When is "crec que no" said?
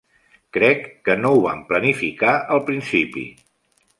0.55-1.33